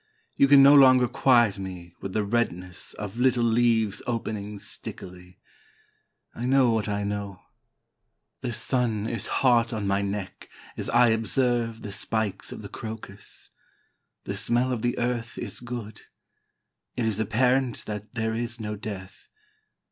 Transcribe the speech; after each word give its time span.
You 0.35 0.47
can 0.47 0.63
no 0.63 0.73
longer 0.73 1.07
quiet 1.07 1.59
me 1.59 1.93
with 2.01 2.13
the 2.13 2.23
redness 2.25 2.93
Of 2.95 3.17
little 3.19 3.43
leaves 3.43 4.01
opening 4.07 4.57
stickily. 4.57 5.37
I 6.33 6.45
know 6.47 6.71
what 6.71 6.89
I 6.89 7.03
know. 7.03 7.41
The 8.41 8.51
sun 8.51 9.05
is 9.05 9.27
hot 9.27 9.71
on 9.71 9.85
my 9.85 10.01
neck 10.01 10.49
as 10.75 10.89
I 10.89 11.09
observe 11.09 11.83
The 11.83 11.91
spikes 11.91 12.51
of 12.51 12.63
the 12.63 12.67
crocus. 12.69 13.51
The 14.23 14.35
smell 14.35 14.71
of 14.71 14.81
the 14.81 14.97
earth 14.97 15.37
is 15.37 15.59
good. 15.59 16.01
It 16.97 17.05
is 17.05 17.19
apparent 17.19 17.85
that 17.85 18.15
there 18.15 18.33
is 18.33 18.59
no 18.59 18.75
death. 18.75 19.27